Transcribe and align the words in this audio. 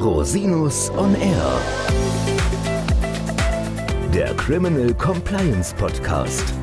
Rosinus 0.00 0.88
on 0.96 1.14
Air. 1.14 1.60
Der 4.14 4.34
Criminal 4.36 4.94
Compliance 4.94 5.74
Podcast. 5.74 6.54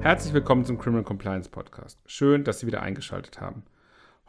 Herzlich 0.00 0.34
willkommen 0.34 0.64
zum 0.64 0.78
Criminal 0.78 1.04
Compliance 1.04 1.48
Podcast. 1.48 2.00
Schön, 2.06 2.42
dass 2.42 2.58
Sie 2.58 2.66
wieder 2.66 2.82
eingeschaltet 2.82 3.40
haben. 3.40 3.62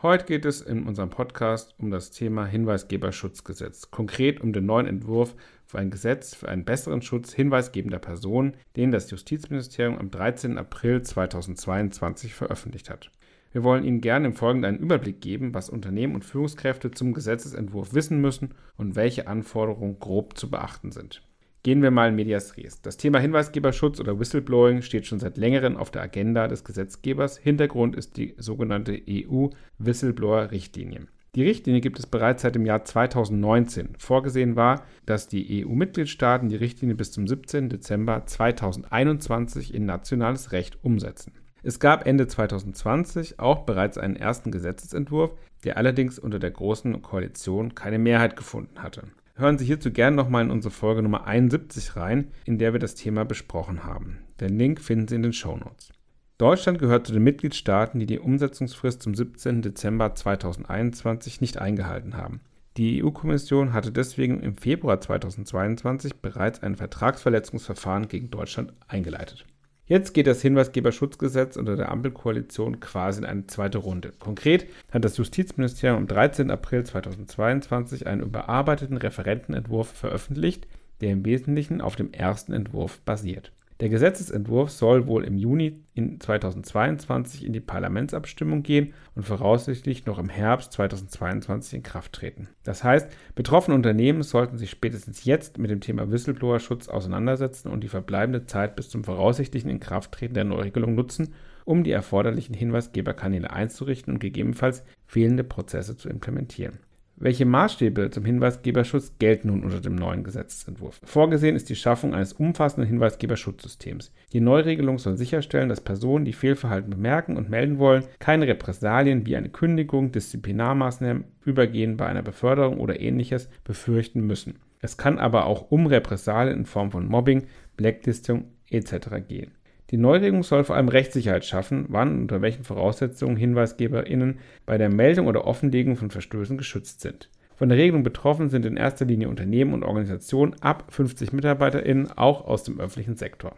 Heute 0.03 0.25
geht 0.25 0.45
es 0.45 0.61
in 0.61 0.85
unserem 0.85 1.09
Podcast 1.09 1.73
um 1.79 1.89
das 1.89 2.11
Thema 2.11 2.45
Hinweisgeberschutzgesetz, 2.45 3.89
konkret 3.89 4.39
um 4.39 4.53
den 4.53 4.67
neuen 4.67 4.85
Entwurf 4.85 5.33
für 5.71 5.79
ein 5.79 5.89
Gesetz 5.89 6.35
für 6.35 6.49
einen 6.49 6.65
besseren 6.65 7.01
Schutz 7.01 7.31
hinweisgebender 7.31 7.99
Personen, 7.99 8.55
den 8.75 8.91
das 8.91 9.09
Justizministerium 9.09 9.97
am 9.97 10.11
13. 10.11 10.57
April 10.57 11.01
2022 11.01 12.33
veröffentlicht 12.33 12.89
hat. 12.89 13.09
Wir 13.54 13.63
wollen 13.63 13.86
Ihnen 13.86 14.01
gerne 14.01 14.27
im 14.27 14.36
Folgenden 14.36 14.68
einen 14.68 14.83
Überblick 14.83 15.21
geben, 15.21 15.54
was 15.54 15.69
Unternehmen 15.69 16.15
und 16.15 16.25
Führungskräfte 16.25 16.91
zum 16.91 17.13
Gesetzesentwurf 17.13 17.93
wissen 17.93 18.19
müssen 18.19 18.54
und 18.75 18.97
welche 18.97 19.27
Anforderungen 19.27 19.97
grob 19.99 20.37
zu 20.37 20.49
beachten 20.49 20.91
sind. 20.91 21.21
Gehen 21.63 21.82
wir 21.82 21.91
mal 21.91 22.10
in 22.10 22.15
Medias 22.15 22.57
Res. 22.57 22.82
Das 22.82 22.97
Thema 22.97 23.19
Hinweisgeberschutz 23.19 24.01
oder 24.01 24.19
Whistleblowing 24.19 24.82
steht 24.82 25.05
schon 25.05 25.19
seit 25.19 25.38
längerem 25.38 25.77
auf 25.77 25.89
der 25.89 26.01
Agenda 26.01 26.49
des 26.49 26.65
Gesetzgebers. 26.65 27.38
Hintergrund 27.38 27.96
ist 27.96 28.18
die 28.18 28.35
sogenannte 28.38 29.01
EU-Whistleblower-Richtlinie. 29.07 31.07
Die 31.33 31.43
Richtlinie 31.43 31.79
gibt 31.79 31.97
es 31.97 32.08
bereits 32.08 32.41
seit 32.41 32.55
dem 32.55 32.66
Jahr 32.66 32.83
2019. 32.83 33.95
Vorgesehen 33.97 34.58
war, 34.58 34.83
dass 35.05 35.30
die 35.30 35.66
EU-Mitgliedstaaten 35.66 36.49
die 36.49 36.57
Richtlinie 36.57 36.95
bis 36.95 37.13
zum 37.13 37.25
17. 37.25 37.69
Dezember 37.69 38.25
2021 38.25 39.73
in 39.73 39.85
nationales 39.85 40.51
Recht 40.51 40.83
umsetzen. 40.83 41.31
Es 41.63 41.79
gab 41.79 42.05
Ende 42.05 42.27
2020 42.27 43.39
auch 43.39 43.59
bereits 43.59 43.97
einen 43.97 44.17
ersten 44.17 44.51
Gesetzesentwurf, 44.51 45.31
der 45.63 45.77
allerdings 45.77 46.19
unter 46.19 46.38
der 46.38 46.51
Großen 46.51 47.01
Koalition 47.01 47.75
keine 47.75 47.99
Mehrheit 47.99 48.35
gefunden 48.35 48.83
hatte. 48.83 49.03
Hören 49.35 49.57
Sie 49.57 49.66
hierzu 49.66 49.89
gerne 49.89 50.17
nochmal 50.17 50.43
in 50.43 50.51
unsere 50.51 50.73
Folge 50.73 51.01
Nummer 51.01 51.27
71 51.27 51.95
rein, 51.95 52.31
in 52.43 52.57
der 52.57 52.73
wir 52.73 52.79
das 52.81 52.95
Thema 52.95 53.23
besprochen 53.23 53.85
haben. 53.85 54.17
Den 54.41 54.57
Link 54.57 54.81
finden 54.81 55.07
Sie 55.07 55.16
in 55.16 55.23
den 55.23 55.33
Show 55.33 55.55
Notes. 55.55 55.93
Deutschland 56.42 56.80
gehört 56.80 57.06
zu 57.06 57.14
den 57.14 57.22
Mitgliedstaaten, 57.22 58.00
die 58.00 58.08
die 58.08 58.17
Umsetzungsfrist 58.17 59.03
zum 59.03 59.14
17. 59.14 59.61
Dezember 59.61 60.16
2021 60.16 61.39
nicht 61.39 61.59
eingehalten 61.59 62.17
haben. 62.17 62.42
Die 62.78 63.03
EU-Kommission 63.03 63.73
hatte 63.73 63.92
deswegen 63.92 64.39
im 64.39 64.58
Februar 64.58 65.00
2022 65.00 66.16
bereits 66.16 66.64
ein 66.64 66.75
Vertragsverletzungsverfahren 66.75 68.08
gegen 68.08 68.31
Deutschland 68.31 68.73
eingeleitet. 68.88 69.45
Jetzt 69.86 70.16
geht 70.16 70.25
das 70.25 70.42
Hinweisgeberschutzgesetz 70.42 71.58
unter 71.58 71.75
der 71.75 71.92
Ampelkoalition 71.92 72.80
quasi 72.80 73.19
in 73.19 73.25
eine 73.25 73.45
zweite 73.45 73.78
Runde. 73.78 74.12
Konkret 74.17 74.66
hat 74.92 75.06
das 75.06 75.17
Justizministerium 75.17 76.00
am 76.00 76.08
13. 76.08 76.50
April 76.50 76.84
2022 76.84 78.08
einen 78.08 78.23
überarbeiteten 78.23 78.97
Referentenentwurf 78.97 79.89
veröffentlicht, 79.92 80.67
der 81.02 81.12
im 81.12 81.23
Wesentlichen 81.23 81.81
auf 81.81 81.95
dem 81.95 82.12
ersten 82.12 82.53
Entwurf 82.53 83.00
basiert. 83.02 83.52
Der 83.81 83.89
Gesetzesentwurf 83.89 84.69
soll 84.69 85.07
wohl 85.07 85.25
im 85.25 85.39
Juni 85.39 85.81
in 85.95 86.19
2022 86.19 87.43
in 87.43 87.51
die 87.51 87.59
Parlamentsabstimmung 87.59 88.61
gehen 88.61 88.93
und 89.15 89.23
voraussichtlich 89.23 90.05
noch 90.05 90.19
im 90.19 90.29
Herbst 90.29 90.73
2022 90.73 91.77
in 91.77 91.83
Kraft 91.83 92.13
treten. 92.13 92.47
Das 92.63 92.83
heißt, 92.83 93.09
betroffene 93.33 93.73
Unternehmen 93.73 94.21
sollten 94.21 94.59
sich 94.59 94.69
spätestens 94.69 95.25
jetzt 95.25 95.57
mit 95.57 95.71
dem 95.71 95.81
Thema 95.81 96.11
Whistleblower-Schutz 96.11 96.89
auseinandersetzen 96.89 97.69
und 97.69 97.83
die 97.83 97.88
verbleibende 97.88 98.45
Zeit 98.45 98.75
bis 98.75 98.88
zum 98.88 99.03
voraussichtlichen 99.03 99.71
Inkrafttreten 99.71 100.35
der 100.35 100.43
Neuregelung 100.43 100.93
nutzen, 100.93 101.33
um 101.66 101.83
die 101.83 101.91
erforderlichen 101.91 102.53
Hinweisgeberkanäle 102.53 103.49
einzurichten 103.49 104.13
und 104.13 104.19
gegebenenfalls 104.19 104.83
fehlende 105.07 105.44
Prozesse 105.44 105.97
zu 105.97 106.07
implementieren. 106.07 106.77
Welche 107.23 107.45
Maßstäbe 107.45 108.09
zum 108.09 108.25
Hinweisgeberschutz 108.25 109.13
gelten 109.19 109.49
nun 109.49 109.63
unter 109.63 109.79
dem 109.79 109.93
neuen 109.93 110.23
Gesetzentwurf? 110.23 110.99
Vorgesehen 111.03 111.55
ist 111.55 111.69
die 111.69 111.75
Schaffung 111.75 112.15
eines 112.15 112.33
umfassenden 112.33 112.89
Hinweisgeberschutzsystems. 112.89 114.11
Die 114.33 114.39
Neuregelung 114.39 114.97
soll 114.97 115.17
sicherstellen, 115.17 115.69
dass 115.69 115.81
Personen, 115.81 116.25
die 116.25 116.33
Fehlverhalten 116.33 116.89
bemerken 116.89 117.37
und 117.37 117.47
melden 117.47 117.77
wollen, 117.77 118.05
keine 118.17 118.47
Repressalien 118.47 119.27
wie 119.27 119.35
eine 119.35 119.49
Kündigung, 119.49 120.11
Disziplinarmaßnahmen, 120.11 121.25
Übergehen 121.45 121.95
bei 121.95 122.07
einer 122.07 122.23
Beförderung 122.23 122.79
oder 122.79 122.99
ähnliches 122.99 123.49
befürchten 123.63 124.21
müssen. 124.25 124.55
Es 124.79 124.97
kann 124.97 125.19
aber 125.19 125.45
auch 125.45 125.69
um 125.69 125.85
Repressalien 125.85 126.57
in 126.57 126.65
Form 126.65 126.89
von 126.89 127.05
Mobbing, 127.05 127.45
Blacklistung 127.77 128.45
etc. 128.67 129.09
gehen. 129.27 129.51
Die 129.91 129.97
Neuregelung 129.97 130.44
soll 130.44 130.63
vor 130.63 130.78
allem 130.78 130.88
Rechtssicherheit 130.88 131.44
schaffen, 131.44 131.85
wann 131.90 132.13
und 132.13 132.22
unter 132.22 132.41
welchen 132.41 132.63
Voraussetzungen 132.63 133.35
HinweisgeberInnen 133.35 134.40
bei 134.66 134.78
der 134.78 134.90
Meldung 134.90 135.28
oder 135.28 135.46
Offenlegung 135.46 135.97
von 135.97 136.09
Verstößen 136.09 136.57
geschützt 136.57 137.02
sind. 137.02 137.29
Von 137.57 137.68
der 137.68 137.78
Regelung 137.78 138.01
betroffen 138.01 138.50
sind 138.50 138.66
in 138.66 138.78
erster 138.78 139.03
Linie 139.03 139.28
Unternehmen 139.28 139.74
und 139.74 139.84
Organisationen 139.84 140.56
ab 140.62 140.85
50 140.90 141.34
MitarbeiterInnen, 141.34 142.09
auch 142.18 142.47
aus 142.47 142.63
dem 142.63 142.80
öffentlichen 142.80 143.18
Sektor. 143.18 143.53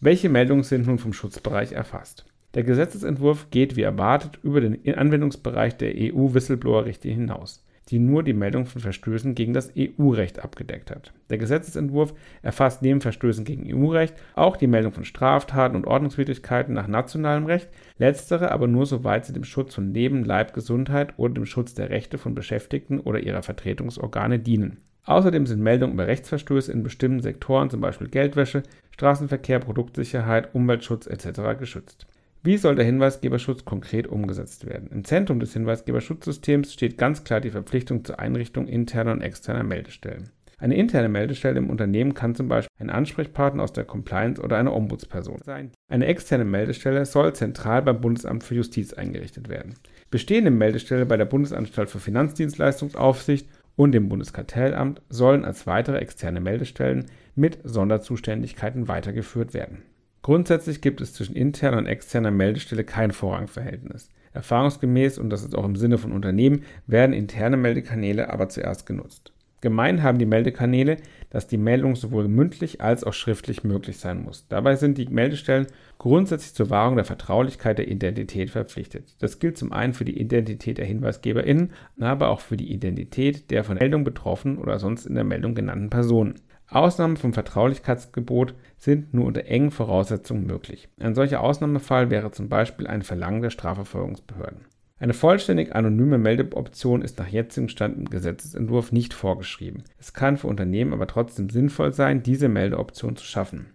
Welche 0.00 0.28
Meldungen 0.28 0.62
sind 0.62 0.86
nun 0.86 0.98
vom 0.98 1.12
Schutzbereich 1.12 1.72
erfasst? 1.72 2.26
Der 2.54 2.62
Gesetzesentwurf 2.62 3.50
geht 3.50 3.76
wie 3.76 3.82
erwartet 3.82 4.38
über 4.42 4.60
den 4.60 4.94
Anwendungsbereich 4.94 5.76
der 5.76 5.94
EU-Whistleblower-Richtlinie 5.96 7.18
hinaus 7.18 7.64
die 7.88 7.98
nur 7.98 8.22
die 8.22 8.32
Meldung 8.32 8.66
von 8.66 8.80
Verstößen 8.80 9.34
gegen 9.34 9.52
das 9.52 9.72
EU-Recht 9.76 10.42
abgedeckt 10.42 10.90
hat. 10.90 11.12
Der 11.30 11.38
Gesetzesentwurf 11.38 12.14
erfasst 12.42 12.82
neben 12.82 13.00
Verstößen 13.00 13.44
gegen 13.44 13.66
EU-Recht 13.66 14.14
auch 14.34 14.56
die 14.56 14.66
Meldung 14.66 14.92
von 14.92 15.04
Straftaten 15.04 15.76
und 15.76 15.86
Ordnungswidrigkeiten 15.86 16.74
nach 16.74 16.86
nationalem 16.86 17.46
Recht, 17.46 17.68
letztere 17.98 18.52
aber 18.52 18.68
nur 18.68 18.86
soweit 18.86 19.26
sie 19.26 19.32
dem 19.32 19.44
Schutz 19.44 19.74
von 19.74 19.92
Leben, 19.92 20.24
Leib, 20.24 20.54
Gesundheit 20.54 21.14
oder 21.16 21.34
dem 21.34 21.46
Schutz 21.46 21.74
der 21.74 21.90
Rechte 21.90 22.18
von 22.18 22.34
Beschäftigten 22.34 23.00
oder 23.00 23.20
ihrer 23.20 23.42
Vertretungsorgane 23.42 24.38
dienen. 24.38 24.78
Außerdem 25.04 25.46
sind 25.46 25.60
Meldungen 25.60 25.94
über 25.94 26.06
Rechtsverstöße 26.06 26.70
in 26.70 26.84
bestimmten 26.84 27.20
Sektoren, 27.20 27.70
zum 27.70 27.80
Beispiel 27.80 28.08
Geldwäsche, 28.08 28.62
Straßenverkehr, 28.92 29.58
Produktsicherheit, 29.58 30.54
Umweltschutz 30.54 31.08
etc. 31.08 31.58
geschützt. 31.58 32.06
Wie 32.44 32.56
soll 32.56 32.74
der 32.74 32.84
Hinweisgeberschutz 32.84 33.64
konkret 33.64 34.08
umgesetzt 34.08 34.66
werden? 34.66 34.90
Im 34.90 35.04
Zentrum 35.04 35.38
des 35.38 35.52
Hinweisgeberschutzsystems 35.52 36.72
steht 36.72 36.98
ganz 36.98 37.22
klar 37.22 37.40
die 37.40 37.52
Verpflichtung 37.52 38.04
zur 38.04 38.18
Einrichtung 38.18 38.66
interner 38.66 39.12
und 39.12 39.20
externer 39.20 39.62
Meldestellen. 39.62 40.30
Eine 40.58 40.74
interne 40.74 41.08
Meldestelle 41.08 41.58
im 41.58 41.70
Unternehmen 41.70 42.14
kann 42.14 42.34
zum 42.34 42.48
Beispiel 42.48 42.68
ein 42.80 42.90
Ansprechpartner 42.90 43.62
aus 43.62 43.72
der 43.72 43.84
Compliance 43.84 44.42
oder 44.42 44.56
eine 44.56 44.72
Ombudsperson 44.72 45.38
sein. 45.44 45.70
Eine 45.88 46.06
externe 46.06 46.44
Meldestelle 46.44 47.06
soll 47.06 47.32
zentral 47.32 47.82
beim 47.82 48.00
Bundesamt 48.00 48.42
für 48.42 48.56
Justiz 48.56 48.92
eingerichtet 48.92 49.48
werden. 49.48 49.76
Bestehende 50.10 50.50
Meldestelle 50.50 51.06
bei 51.06 51.16
der 51.16 51.26
Bundesanstalt 51.26 51.90
für 51.90 52.00
Finanzdienstleistungsaufsicht 52.00 53.48
und 53.76 53.92
dem 53.92 54.08
Bundeskartellamt 54.08 55.00
sollen 55.08 55.44
als 55.44 55.68
weitere 55.68 55.98
externe 55.98 56.40
Meldestellen 56.40 57.06
mit 57.36 57.60
Sonderzuständigkeiten 57.62 58.88
weitergeführt 58.88 59.54
werden. 59.54 59.82
Grundsätzlich 60.22 60.80
gibt 60.80 61.00
es 61.00 61.14
zwischen 61.14 61.34
interner 61.34 61.78
und 61.78 61.86
externer 61.86 62.30
Meldestelle 62.30 62.84
kein 62.84 63.10
Vorrangverhältnis. 63.10 64.08
Erfahrungsgemäß, 64.32 65.18
und 65.18 65.30
das 65.30 65.42
ist 65.42 65.54
auch 65.54 65.64
im 65.64 65.76
Sinne 65.76 65.98
von 65.98 66.12
Unternehmen, 66.12 66.64
werden 66.86 67.12
interne 67.12 67.56
Meldekanäle 67.56 68.32
aber 68.32 68.48
zuerst 68.48 68.86
genutzt. 68.86 69.32
Gemein 69.60 70.02
haben 70.02 70.18
die 70.18 70.26
Meldekanäle, 70.26 70.96
dass 71.32 71.46
die 71.46 71.56
Meldung 71.56 71.96
sowohl 71.96 72.28
mündlich 72.28 72.82
als 72.82 73.04
auch 73.04 73.14
schriftlich 73.14 73.64
möglich 73.64 73.96
sein 73.96 74.22
muss. 74.22 74.46
Dabei 74.48 74.76
sind 74.76 74.98
die 74.98 75.06
Meldestellen 75.06 75.66
grundsätzlich 75.96 76.52
zur 76.52 76.68
Wahrung 76.68 76.96
der 76.96 77.06
Vertraulichkeit 77.06 77.78
der 77.78 77.88
Identität 77.88 78.50
verpflichtet. 78.50 79.16
Das 79.18 79.38
gilt 79.38 79.56
zum 79.56 79.72
einen 79.72 79.94
für 79.94 80.04
die 80.04 80.20
Identität 80.20 80.76
der 80.76 80.84
HinweisgeberInnen, 80.84 81.72
aber 81.98 82.28
auch 82.28 82.40
für 82.40 82.58
die 82.58 82.70
Identität 82.70 83.50
der 83.50 83.64
von 83.64 83.78
Meldung 83.78 84.04
betroffenen 84.04 84.58
oder 84.58 84.78
sonst 84.78 85.06
in 85.06 85.14
der 85.14 85.24
Meldung 85.24 85.54
genannten 85.54 85.88
Personen. 85.88 86.34
Ausnahmen 86.68 87.16
vom 87.16 87.32
Vertraulichkeitsgebot 87.32 88.54
sind 88.76 89.14
nur 89.14 89.24
unter 89.24 89.46
engen 89.46 89.70
Voraussetzungen 89.70 90.46
möglich. 90.46 90.90
Ein 91.00 91.14
solcher 91.14 91.40
Ausnahmefall 91.40 92.10
wäre 92.10 92.30
zum 92.30 92.50
Beispiel 92.50 92.86
ein 92.86 93.02
Verlangen 93.02 93.40
der 93.40 93.50
Strafverfolgungsbehörden. 93.50 94.66
Eine 95.02 95.14
vollständig 95.14 95.74
anonyme 95.74 96.16
Meldeoption 96.16 97.02
ist 97.02 97.18
nach 97.18 97.26
jetzigem 97.26 97.68
Stand 97.68 97.98
im 97.98 98.04
Gesetzesentwurf 98.08 98.92
nicht 98.92 99.14
vorgeschrieben. 99.14 99.82
Es 99.98 100.12
kann 100.12 100.36
für 100.36 100.46
Unternehmen 100.46 100.92
aber 100.92 101.08
trotzdem 101.08 101.50
sinnvoll 101.50 101.92
sein, 101.92 102.22
diese 102.22 102.48
Meldeoption 102.48 103.16
zu 103.16 103.24
schaffen. 103.24 103.66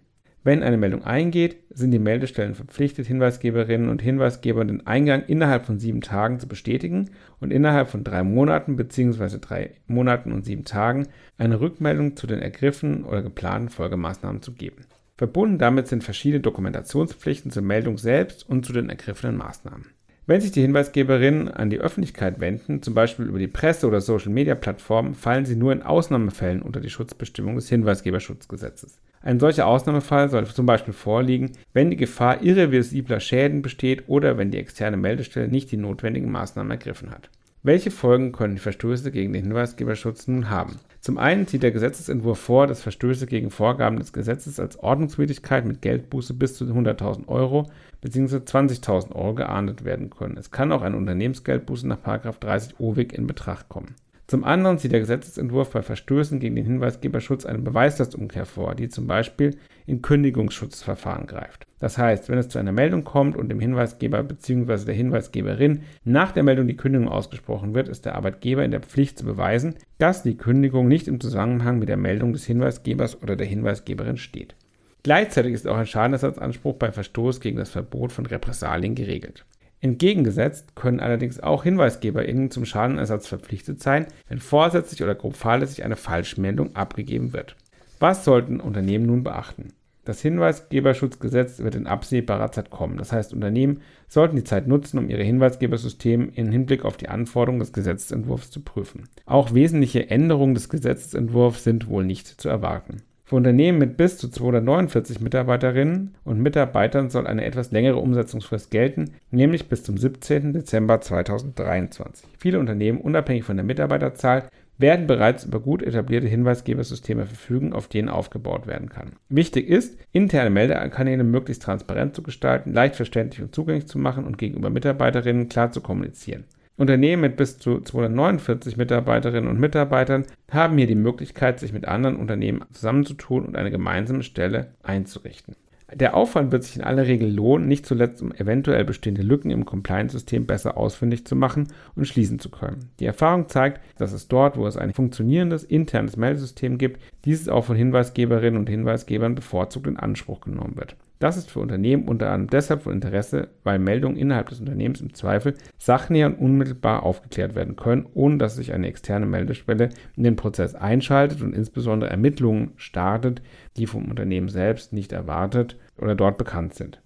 Wenn 0.42 0.62
eine 0.62 0.78
Meldung 0.78 1.04
eingeht, 1.04 1.58
sind 1.68 1.90
die 1.90 1.98
Meldestellen 1.98 2.54
verpflichtet, 2.54 3.06
Hinweisgeberinnen 3.06 3.90
und 3.90 4.00
Hinweisgeber 4.00 4.64
den 4.64 4.86
Eingang 4.86 5.22
innerhalb 5.26 5.66
von 5.66 5.78
sieben 5.78 6.00
Tagen 6.00 6.40
zu 6.40 6.48
bestätigen 6.48 7.10
und 7.40 7.52
innerhalb 7.52 7.90
von 7.90 8.04
drei 8.04 8.22
Monaten 8.22 8.76
bzw. 8.76 9.36
drei 9.38 9.72
Monaten 9.86 10.32
und 10.32 10.46
sieben 10.46 10.64
Tagen 10.64 11.08
eine 11.36 11.60
Rückmeldung 11.60 12.16
zu 12.16 12.26
den 12.26 12.38
ergriffenen 12.38 13.04
oder 13.04 13.20
geplanten 13.20 13.68
Folgemaßnahmen 13.68 14.40
zu 14.40 14.54
geben. 14.54 14.86
Verbunden 15.18 15.58
damit 15.58 15.88
sind 15.88 16.04
verschiedene 16.04 16.40
Dokumentationspflichten 16.40 17.50
zur 17.50 17.64
Meldung 17.64 17.98
selbst 17.98 18.48
und 18.48 18.64
zu 18.64 18.72
den 18.72 18.88
ergriffenen 18.88 19.36
Maßnahmen. 19.36 19.97
Wenn 20.28 20.42
sich 20.42 20.52
die 20.52 20.60
Hinweisgeberinnen 20.60 21.48
an 21.48 21.70
die 21.70 21.78
Öffentlichkeit 21.78 22.38
wenden, 22.38 22.82
zum 22.82 22.92
Beispiel 22.92 23.24
über 23.24 23.38
die 23.38 23.46
Presse- 23.46 23.86
oder 23.86 24.02
Social-Media-Plattformen, 24.02 25.14
fallen 25.14 25.46
sie 25.46 25.56
nur 25.56 25.72
in 25.72 25.80
Ausnahmefällen 25.80 26.60
unter 26.60 26.82
die 26.82 26.90
Schutzbestimmung 26.90 27.56
des 27.56 27.70
Hinweisgeberschutzgesetzes. 27.70 29.00
Ein 29.22 29.40
solcher 29.40 29.66
Ausnahmefall 29.66 30.28
sollte 30.28 30.52
zum 30.52 30.66
Beispiel 30.66 30.92
vorliegen, 30.92 31.52
wenn 31.72 31.88
die 31.88 31.96
Gefahr 31.96 32.42
irreversibler 32.42 33.20
Schäden 33.20 33.62
besteht 33.62 34.06
oder 34.06 34.36
wenn 34.36 34.50
die 34.50 34.58
externe 34.58 34.98
Meldestelle 34.98 35.48
nicht 35.48 35.72
die 35.72 35.78
notwendigen 35.78 36.30
Maßnahmen 36.30 36.72
ergriffen 36.72 37.10
hat. 37.10 37.30
Welche 37.64 37.90
Folgen 37.90 38.30
können 38.30 38.54
die 38.54 38.60
Verstöße 38.60 39.10
gegen 39.10 39.32
den 39.32 39.42
Hinweisgeberschutz 39.42 40.28
nun 40.28 40.48
haben? 40.48 40.78
Zum 41.00 41.18
einen 41.18 41.46
sieht 41.48 41.64
der 41.64 41.72
Gesetzesentwurf 41.72 42.38
vor, 42.38 42.68
dass 42.68 42.82
Verstöße 42.82 43.26
gegen 43.26 43.50
Vorgaben 43.50 43.98
des 43.98 44.12
Gesetzes 44.12 44.60
als 44.60 44.78
Ordnungswidrigkeit 44.78 45.64
mit 45.64 45.82
Geldbuße 45.82 46.34
bis 46.34 46.54
zu 46.54 46.66
100.000 46.66 47.26
Euro 47.26 47.68
bzw. 48.00 48.36
20.000 48.36 49.12
Euro 49.12 49.34
geahndet 49.34 49.84
werden 49.84 50.10
können. 50.10 50.36
Es 50.36 50.52
kann 50.52 50.70
auch 50.70 50.82
eine 50.82 50.96
Unternehmensgeldbuße 50.96 51.88
nach 51.88 51.98
30 51.98 52.78
OWIG 52.78 53.12
in 53.12 53.26
Betracht 53.26 53.68
kommen. 53.68 53.96
Zum 54.30 54.44
anderen 54.44 54.76
sieht 54.76 54.92
der 54.92 55.00
Gesetzesentwurf 55.00 55.70
bei 55.70 55.80
Verstößen 55.80 56.38
gegen 56.38 56.54
den 56.54 56.66
Hinweisgeberschutz 56.66 57.46
eine 57.46 57.60
Beweislastumkehr 57.60 58.44
vor, 58.44 58.74
die 58.74 58.90
zum 58.90 59.06
Beispiel 59.06 59.56
in 59.86 60.02
Kündigungsschutzverfahren 60.02 61.26
greift. 61.26 61.66
Das 61.78 61.96
heißt, 61.96 62.28
wenn 62.28 62.36
es 62.36 62.50
zu 62.50 62.58
einer 62.58 62.72
Meldung 62.72 63.04
kommt 63.04 63.38
und 63.38 63.48
dem 63.48 63.58
Hinweisgeber 63.58 64.22
bzw. 64.22 64.84
der 64.84 64.94
Hinweisgeberin 64.94 65.80
nach 66.04 66.32
der 66.32 66.42
Meldung 66.42 66.66
die 66.66 66.76
Kündigung 66.76 67.08
ausgesprochen 67.08 67.74
wird, 67.74 67.88
ist 67.88 68.04
der 68.04 68.16
Arbeitgeber 68.16 68.66
in 68.66 68.70
der 68.70 68.80
Pflicht 68.80 69.18
zu 69.18 69.24
beweisen, 69.24 69.76
dass 69.96 70.24
die 70.24 70.36
Kündigung 70.36 70.88
nicht 70.88 71.08
im 71.08 71.20
Zusammenhang 71.20 71.78
mit 71.78 71.88
der 71.88 71.96
Meldung 71.96 72.34
des 72.34 72.44
Hinweisgebers 72.44 73.22
oder 73.22 73.34
der 73.34 73.46
Hinweisgeberin 73.46 74.18
steht. 74.18 74.56
Gleichzeitig 75.04 75.54
ist 75.54 75.66
auch 75.66 75.78
ein 75.78 75.86
Schadenersatzanspruch 75.86 76.74
bei 76.74 76.92
Verstoß 76.92 77.40
gegen 77.40 77.56
das 77.56 77.70
Verbot 77.70 78.12
von 78.12 78.26
Repressalien 78.26 78.94
geregelt. 78.94 79.46
Entgegengesetzt 79.80 80.74
können 80.74 81.00
allerdings 81.00 81.40
auch 81.40 81.64
HinweisgeberInnen 81.64 82.50
zum 82.50 82.64
Schadenersatz 82.64 83.28
verpflichtet 83.28 83.80
sein, 83.80 84.06
wenn 84.28 84.40
vorsätzlich 84.40 85.02
oder 85.02 85.14
grob 85.14 85.36
fahrlässig 85.36 85.84
eine 85.84 85.96
Falschmeldung 85.96 86.74
abgegeben 86.74 87.32
wird. 87.32 87.56
Was 88.00 88.24
sollten 88.24 88.60
Unternehmen 88.60 89.06
nun 89.06 89.22
beachten? 89.22 89.72
Das 90.08 90.22
Hinweisgeberschutzgesetz 90.22 91.58
wird 91.58 91.74
in 91.74 91.86
absehbarer 91.86 92.50
Zeit 92.50 92.70
kommen. 92.70 92.96
Das 92.96 93.12
heißt, 93.12 93.34
Unternehmen 93.34 93.82
sollten 94.08 94.36
die 94.36 94.44
Zeit 94.44 94.66
nutzen, 94.66 94.96
um 94.96 95.10
ihre 95.10 95.22
Hinweisgebersysteme 95.22 96.28
im 96.34 96.50
Hinblick 96.50 96.86
auf 96.86 96.96
die 96.96 97.10
Anforderungen 97.10 97.60
des 97.60 97.74
Gesetzentwurfs 97.74 98.50
zu 98.50 98.62
prüfen. 98.62 99.04
Auch 99.26 99.52
wesentliche 99.52 100.08
Änderungen 100.08 100.54
des 100.54 100.70
Gesetzentwurfs 100.70 101.62
sind 101.62 101.88
wohl 101.88 102.06
nicht 102.06 102.26
zu 102.26 102.48
erwarten. 102.48 103.02
Für 103.28 103.36
Unternehmen 103.36 103.76
mit 103.76 103.98
bis 103.98 104.16
zu 104.16 104.30
249 104.30 105.20
Mitarbeiterinnen 105.20 106.14
und 106.24 106.40
Mitarbeitern 106.40 107.10
soll 107.10 107.26
eine 107.26 107.44
etwas 107.44 107.72
längere 107.72 107.98
Umsetzungsfrist 107.98 108.70
gelten, 108.70 109.10
nämlich 109.30 109.68
bis 109.68 109.82
zum 109.82 109.98
17. 109.98 110.54
Dezember 110.54 111.02
2023. 111.02 112.26
Viele 112.38 112.58
Unternehmen, 112.58 112.98
unabhängig 112.98 113.44
von 113.44 113.58
der 113.58 113.66
Mitarbeiterzahl, 113.66 114.48
werden 114.78 115.06
bereits 115.06 115.44
über 115.44 115.60
gut 115.60 115.82
etablierte 115.82 116.26
Hinweisgebersysteme 116.26 117.26
verfügen, 117.26 117.74
auf 117.74 117.88
denen 117.88 118.08
aufgebaut 118.08 118.66
werden 118.66 118.88
kann. 118.88 119.12
Wichtig 119.28 119.68
ist, 119.68 119.98
interne 120.12 120.48
Meldekanäle 120.48 121.22
möglichst 121.22 121.64
transparent 121.64 122.16
zu 122.16 122.22
gestalten, 122.22 122.72
leicht 122.72 122.96
verständlich 122.96 123.42
und 123.42 123.54
zugänglich 123.54 123.88
zu 123.88 123.98
machen 123.98 124.24
und 124.24 124.38
gegenüber 124.38 124.70
Mitarbeiterinnen 124.70 125.50
klar 125.50 125.70
zu 125.70 125.82
kommunizieren. 125.82 126.44
Unternehmen 126.78 127.22
mit 127.22 127.36
bis 127.36 127.58
zu 127.58 127.80
249 127.80 128.76
Mitarbeiterinnen 128.76 129.50
und 129.50 129.58
Mitarbeitern 129.58 130.24
haben 130.50 130.78
hier 130.78 130.86
die 130.86 130.94
Möglichkeit, 130.94 131.58
sich 131.58 131.72
mit 131.72 131.88
anderen 131.88 132.16
Unternehmen 132.16 132.64
zusammenzutun 132.72 133.44
und 133.44 133.56
eine 133.56 133.72
gemeinsame 133.72 134.22
Stelle 134.22 134.68
einzurichten. 134.84 135.56
Der 135.92 136.14
Aufwand 136.14 136.52
wird 136.52 136.64
sich 136.64 136.76
in 136.76 136.84
aller 136.84 137.06
Regel 137.06 137.34
lohnen, 137.34 137.66
nicht 137.66 137.84
zuletzt 137.84 138.22
um 138.22 138.32
eventuell 138.32 138.84
bestehende 138.84 139.22
Lücken 139.22 139.50
im 139.50 139.64
Compliance-System 139.64 140.46
besser 140.46 140.76
ausfindig 140.76 141.26
zu 141.26 141.34
machen 141.34 141.68
und 141.96 142.06
schließen 142.06 142.38
zu 142.38 142.50
können. 142.50 142.90
Die 143.00 143.06
Erfahrung 143.06 143.48
zeigt, 143.48 143.80
dass 143.98 144.12
es 144.12 144.28
dort, 144.28 144.56
wo 144.56 144.66
es 144.66 144.76
ein 144.76 144.92
funktionierendes 144.92 145.64
internes 145.64 146.16
Meldesystem 146.16 146.78
gibt, 146.78 147.00
dieses 147.24 147.48
auch 147.48 147.64
von 147.64 147.76
Hinweisgeberinnen 147.76 148.60
und 148.60 148.68
Hinweisgebern 148.68 149.34
bevorzugt 149.34 149.86
in 149.86 149.96
Anspruch 149.96 150.42
genommen 150.42 150.76
wird. 150.76 150.94
Das 151.18 151.36
ist 151.36 151.50
für 151.50 151.58
Unternehmen 151.58 152.06
unter 152.06 152.30
anderem 152.30 152.50
deshalb 152.50 152.82
von 152.82 152.92
Interesse, 152.92 153.48
weil 153.64 153.80
Meldungen 153.80 154.16
innerhalb 154.16 154.50
des 154.50 154.60
Unternehmens 154.60 155.00
im 155.00 155.14
Zweifel 155.14 155.54
sachnäher 155.76 156.28
und 156.28 156.38
unmittelbar 156.38 157.02
aufgeklärt 157.02 157.56
werden 157.56 157.74
können, 157.74 158.06
ohne 158.14 158.38
dass 158.38 158.54
sich 158.54 158.72
eine 158.72 158.86
externe 158.86 159.26
Meldestelle 159.26 159.88
in 160.16 160.22
den 160.22 160.36
Prozess 160.36 160.76
einschaltet 160.76 161.42
und 161.42 161.54
insbesondere 161.54 162.10
Ermittlungen 162.10 162.72
startet, 162.76 163.42
die 163.76 163.86
vom 163.86 164.08
Unternehmen 164.08 164.48
selbst 164.48 164.92
nicht 164.92 165.12
erwartet 165.12 165.76
oder 166.00 166.14
dort 166.14 166.38
bekannt 166.38 166.74
sind. 166.74 167.02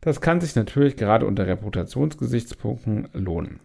Das 0.00 0.20
kann 0.20 0.40
sich 0.40 0.54
natürlich 0.54 0.96
gerade 0.96 1.26
unter 1.26 1.48
Reputationsgesichtspunkten 1.48 3.08
lohnen. 3.12 3.58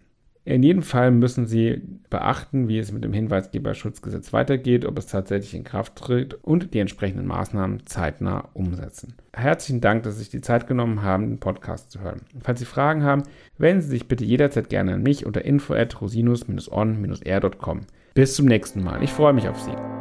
In 0.43 0.63
jedem 0.63 0.81
Fall 0.81 1.11
müssen 1.11 1.45
Sie 1.45 2.00
beachten, 2.11 2.67
wie 2.67 2.77
es 2.77 2.91
mit 2.91 3.03
dem 3.03 3.13
Hinweisgeberschutzgesetz 3.13 4.31
weitergeht, 4.33 4.85
ob 4.85 4.99
es 4.99 5.07
tatsächlich 5.07 5.55
in 5.55 5.63
Kraft 5.63 5.95
tritt 5.95 6.35
und 6.35 6.75
die 6.75 6.79
entsprechenden 6.79 7.25
Maßnahmen 7.25 7.87
zeitnah 7.87 8.49
umsetzen. 8.53 9.15
Herzlichen 9.33 9.81
Dank, 9.81 10.03
dass 10.03 10.15
Sie 10.15 10.19
sich 10.19 10.29
die 10.29 10.41
Zeit 10.41 10.67
genommen 10.67 11.01
haben, 11.01 11.29
den 11.29 11.39
Podcast 11.39 11.89
zu 11.89 12.01
hören. 12.01 12.21
Falls 12.43 12.59
Sie 12.59 12.65
Fragen 12.65 13.03
haben, 13.03 13.23
wenden 13.57 13.81
Sie 13.81 13.89
sich 13.89 14.07
bitte 14.07 14.25
jederzeit 14.25 14.69
gerne 14.69 14.93
an 14.93 15.01
mich 15.01 15.25
unter 15.25 15.43
info 15.43 15.73
at 15.73 15.99
rosinus-on-r.com. 15.99 17.81
Bis 18.13 18.35
zum 18.35 18.45
nächsten 18.45 18.83
Mal. 18.83 19.01
Ich 19.01 19.11
freue 19.11 19.33
mich 19.33 19.47
auf 19.47 19.59
Sie. 19.59 20.00